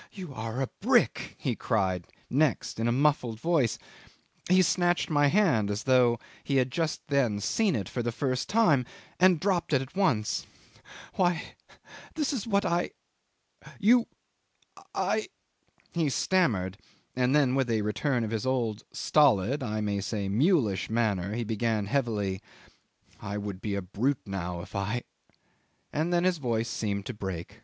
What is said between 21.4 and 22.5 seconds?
began heavily,